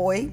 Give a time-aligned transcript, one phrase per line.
[0.00, 0.32] Oi,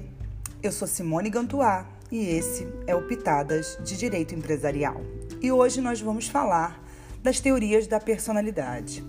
[0.62, 5.02] eu sou Simone Gantuá e esse é o Pitadas de Direito Empresarial.
[5.42, 6.80] E hoje nós vamos falar
[7.20, 9.04] das teorias da personalidade.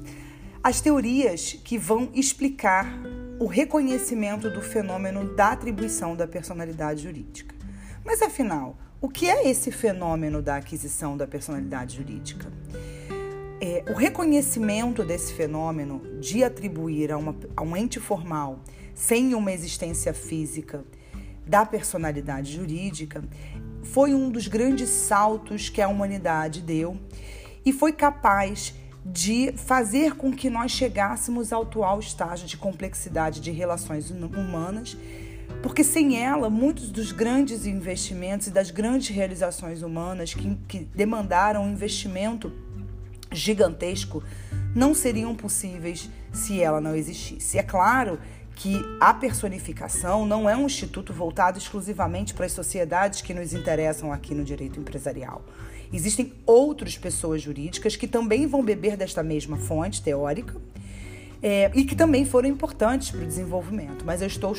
[0.64, 2.92] As teorias que vão explicar
[3.40, 7.54] o reconhecimento do fenômeno da atribuição da personalidade jurídica.
[8.04, 12.52] Mas afinal, o que é esse fenômeno da aquisição da personalidade jurídica?
[13.62, 18.64] É, o reconhecimento desse fenômeno de atribuir a, uma, a um ente formal
[18.98, 20.84] sem uma existência física
[21.46, 23.24] da personalidade jurídica
[23.84, 26.98] foi um dos grandes saltos que a humanidade deu
[27.64, 28.74] e foi capaz
[29.06, 34.98] de fazer com que nós chegássemos ao atual estágio de complexidade de relações humanas,
[35.62, 41.64] porque sem ela, muitos dos grandes investimentos e das grandes realizações humanas que, que demandaram
[41.64, 42.52] um investimento
[43.32, 44.24] gigantesco
[44.76, 47.58] não seriam possíveis se ela não existisse.
[47.58, 48.20] É claro
[48.58, 54.12] que a personificação não é um instituto voltado exclusivamente para as sociedades que nos interessam
[54.12, 55.46] aqui no direito empresarial.
[55.94, 60.60] Existem outras pessoas jurídicas que também vão beber desta mesma fonte teórica
[61.42, 64.56] é, e que também foram importantes para o desenvolvimento, mas eu estou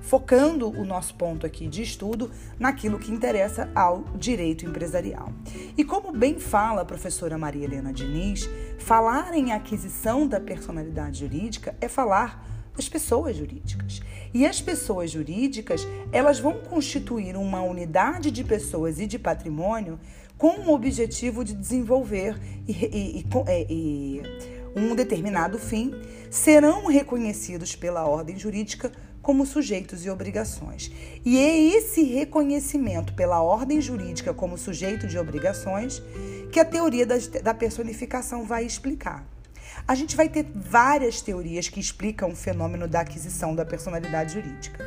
[0.00, 5.32] focando o nosso ponto aqui de estudo naquilo que interessa ao direito empresarial.
[5.76, 11.74] E como bem fala a professora Maria Helena Diniz, falar em aquisição da personalidade jurídica
[11.80, 14.00] é falar das pessoas jurídicas.
[14.32, 19.98] E as pessoas jurídicas, elas vão constituir uma unidade de pessoas e de patrimônio
[20.38, 24.22] com o objetivo de desenvolver e, e, é, e
[24.74, 25.92] um determinado fim,
[26.30, 30.90] serão reconhecidos pela ordem jurídica como sujeitos e obrigações.
[31.24, 36.02] E é esse reconhecimento pela ordem jurídica como sujeito de obrigações
[36.50, 39.26] que a teoria da personificação vai explicar.
[39.86, 44.84] A gente vai ter várias teorias que explicam o fenômeno da aquisição da personalidade jurídica.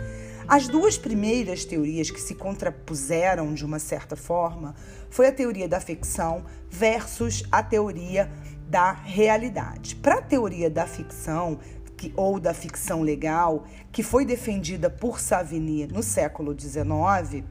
[0.48, 4.76] As duas primeiras teorias que se contrapuseram de uma certa forma
[5.10, 8.30] foi a teoria da ficção versus a teoria
[8.70, 9.96] da realidade.
[9.96, 11.60] Para a teoria da ficção,
[11.96, 17.46] que, ou da ficção legal, que foi defendida por Savigny no século XIX,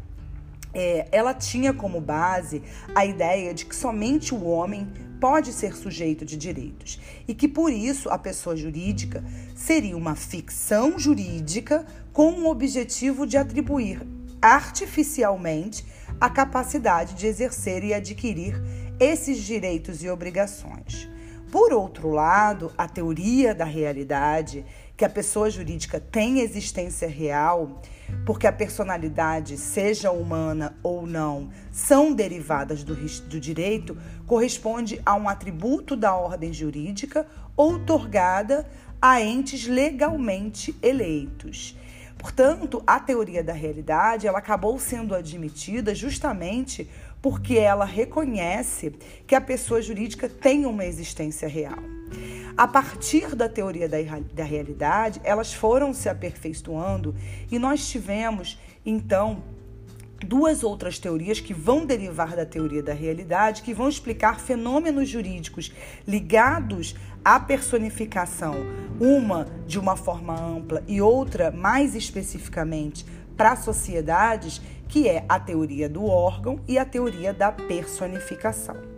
[0.75, 2.62] é, ela tinha como base
[2.95, 4.91] a ideia de que somente o homem
[5.22, 9.22] pode ser sujeito de direitos e que por isso a pessoa jurídica
[9.55, 14.05] seria uma ficção jurídica com o objetivo de atribuir
[14.43, 15.87] artificialmente
[16.21, 18.60] a capacidade de exercer e adquirir
[18.99, 21.09] esses direitos e obrigações.
[21.53, 24.65] Por outro lado, a teoria da realidade,
[25.03, 27.83] que a pessoa jurídica tem existência real,
[28.25, 33.99] porque a personalidade, seja humana ou não, são derivadas do, do direito,
[34.29, 37.27] corresponde a um atributo da ordem jurídica
[37.57, 38.65] outorgada
[39.01, 41.77] a entes legalmente eleitos.
[42.17, 46.89] Portanto, a teoria da realidade ela acabou sendo admitida justamente
[47.21, 48.95] porque ela reconhece
[49.27, 51.83] que a pessoa jurídica tem uma existência real.
[52.57, 53.97] A partir da teoria da,
[54.33, 57.15] da realidade, elas foram se aperfeiçoando
[57.51, 59.43] e nós tivemos, então,
[60.27, 65.73] duas outras teorias que vão derivar da teoria da realidade, que vão explicar fenômenos jurídicos
[66.07, 68.55] ligados à personificação,
[69.01, 75.89] uma de uma forma ampla e outra mais especificamente para sociedades, que é a teoria
[75.89, 78.91] do órgão e a teoria da personificação.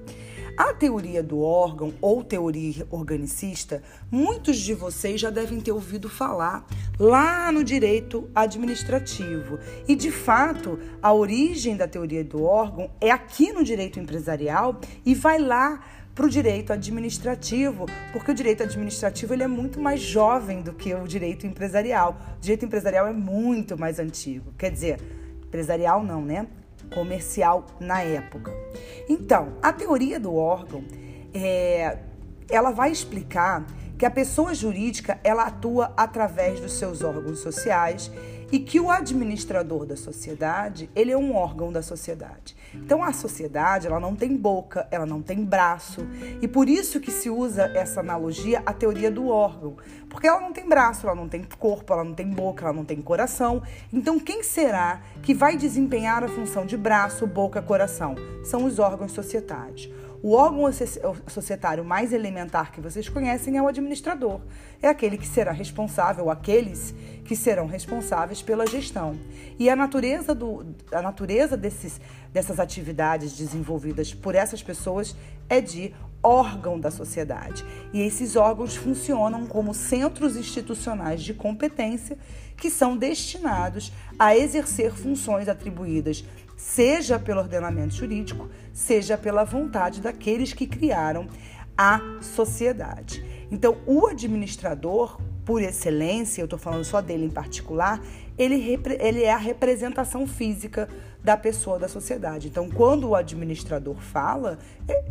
[0.56, 6.64] A teoria do órgão ou teoria organicista, muitos de vocês já devem ter ouvido falar
[6.96, 9.58] lá no direito administrativo.
[9.88, 15.12] E de fato, a origem da teoria do órgão é aqui no direito empresarial e
[15.12, 15.82] vai lá
[16.14, 20.94] para o direito administrativo, porque o direito administrativo ele é muito mais jovem do que
[20.94, 22.16] o direito empresarial.
[22.36, 24.54] O direito empresarial é muito mais antigo.
[24.56, 25.00] Quer dizer,
[25.44, 26.46] empresarial não, né?
[26.94, 28.52] Comercial na época.
[29.08, 30.84] Então, a teoria do órgão,
[31.34, 31.98] é,
[32.48, 33.66] ela vai explicar
[33.98, 38.10] que a pessoa jurídica ela atua através dos seus órgãos sociais
[38.50, 42.56] e que o administrador da sociedade, ele é um órgão da sociedade.
[42.74, 46.06] Então a sociedade, ela não tem boca, ela não tem braço,
[46.42, 49.76] e por isso que se usa essa analogia à teoria do órgão,
[50.08, 52.84] porque ela não tem braço, ela não tem corpo, ela não tem boca, ela não
[52.84, 53.62] tem coração.
[53.92, 58.14] Então quem será que vai desempenhar a função de braço, boca, coração?
[58.44, 59.88] São os órgãos societários.
[60.24, 60.64] O órgão
[61.28, 64.40] societário mais elementar que vocês conhecem é o administrador.
[64.80, 66.94] É aquele que será responsável, aqueles
[67.26, 69.18] que serão responsáveis pela gestão.
[69.58, 72.00] E a natureza, do, a natureza desses,
[72.32, 75.14] dessas atividades desenvolvidas por essas pessoas
[75.46, 77.62] é de órgão da sociedade.
[77.92, 82.16] E esses órgãos funcionam como centros institucionais de competência
[82.56, 86.24] que são destinados a exercer funções atribuídas
[86.56, 91.26] seja pelo ordenamento jurídico, seja pela vontade daqueles que criaram
[91.76, 93.24] a sociedade.
[93.50, 98.00] Então, o administrador, por excelência, eu estou falando só dele em particular,
[98.36, 100.88] ele, ele é a representação física
[101.22, 102.48] da pessoa da sociedade.
[102.48, 104.58] Então, quando o administrador fala,
[104.88, 105.04] é,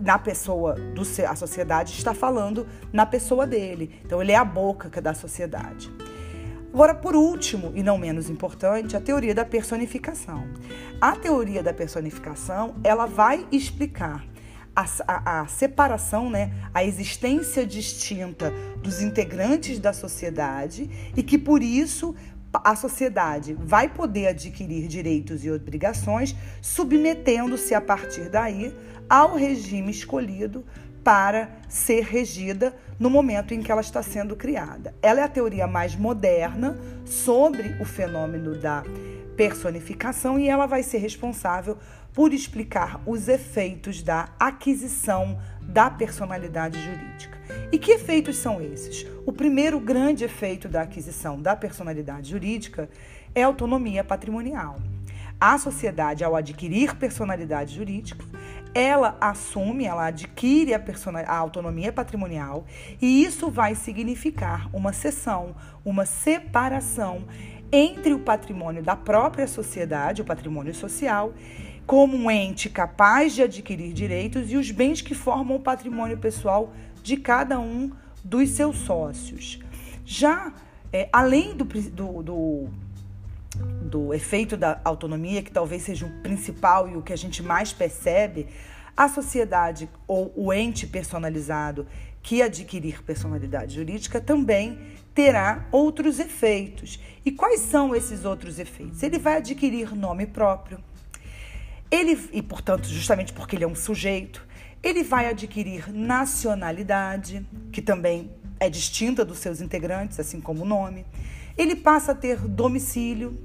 [0.00, 4.00] na pessoa do a sociedade está falando na pessoa dele.
[4.04, 5.90] Então, ele é a boca da sociedade.
[6.72, 10.44] Agora, por último, e não menos importante, a teoria da personificação.
[11.00, 14.24] A teoria da personificação, ela vai explicar
[14.74, 18.52] a, a, a, separação, né, a existência distinta
[18.82, 22.14] dos integrantes da sociedade e que por isso
[22.52, 28.74] a sociedade vai poder adquirir direitos e obrigações, submetendo-se a partir daí
[29.10, 30.64] ao regime escolhido
[31.02, 34.94] para ser regida no momento em que ela está sendo criada.
[35.02, 38.84] Ela é a teoria mais moderna sobre o fenômeno da
[39.36, 41.76] personificação e ela vai ser responsável
[42.12, 47.38] por explicar os efeitos da aquisição da personalidade jurídica.
[47.72, 49.06] E que efeitos são esses?
[49.24, 52.88] O primeiro grande efeito da aquisição da personalidade jurídica
[53.34, 54.78] é a autonomia patrimonial.
[55.40, 58.24] A sociedade, ao adquirir personalidade jurídica,
[58.74, 60.82] ela assume, ela adquire a,
[61.26, 62.64] a, autonomia patrimonial
[63.00, 67.24] e isso vai significar uma cessão, uma separação
[67.72, 71.32] entre o patrimônio da própria sociedade, o patrimônio social,
[71.86, 76.72] como um ente capaz de adquirir direitos e os bens que formam o patrimônio pessoal
[77.02, 77.90] de cada um
[78.22, 79.58] dos seus sócios.
[80.04, 80.52] Já
[80.92, 82.68] é, além do, do, do,
[83.90, 87.72] do efeito da autonomia, que talvez seja o principal e o que a gente mais
[87.72, 88.46] percebe,
[88.96, 91.86] a sociedade ou o ente personalizado
[92.22, 94.78] que adquirir personalidade jurídica também
[95.14, 97.00] terá outros efeitos.
[97.24, 99.02] E quais são esses outros efeitos?
[99.02, 100.78] Ele vai adquirir nome próprio.
[101.90, 104.46] Ele e portanto, justamente porque ele é um sujeito,
[104.82, 111.04] ele vai adquirir nacionalidade, que também é distinta dos seus integrantes, assim como o nome.
[111.56, 113.38] Ele passa a ter domicílio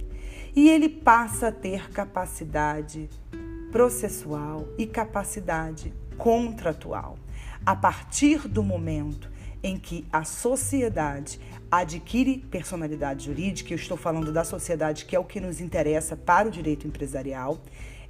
[0.56, 3.10] e ele passa a ter capacidade
[3.72, 7.18] processual e capacidade contratual.
[7.66, 9.30] A partir do momento
[9.62, 15.25] em que a sociedade adquire personalidade jurídica, eu estou falando da sociedade que é o
[15.25, 17.60] que nos interessa para o direito empresarial,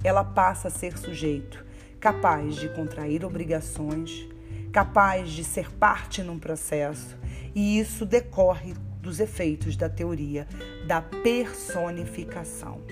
[0.04, 1.64] ela passa a ser sujeito
[1.98, 4.28] capaz de contrair obrigações,
[4.70, 7.16] capaz de ser parte num processo,
[7.54, 8.74] e isso decorre
[9.06, 10.46] dos efeitos da teoria
[10.86, 12.82] da personificação.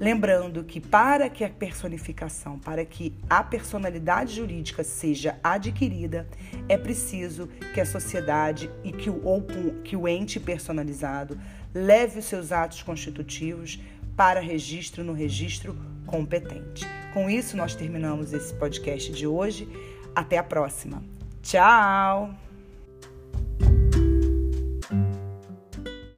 [0.00, 6.28] Lembrando que para que a personificação, para que a personalidade jurídica seja adquirida,
[6.68, 9.42] é preciso que a sociedade e que o, ou,
[9.82, 11.36] que o ente personalizado
[11.74, 13.80] leve os seus atos constitutivos
[14.16, 16.86] para registro no registro competente.
[17.12, 19.68] Com isso, nós terminamos esse podcast de hoje.
[20.14, 21.02] Até a próxima.
[21.42, 22.47] Tchau!